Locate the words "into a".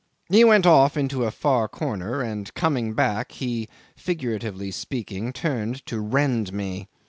0.97-1.29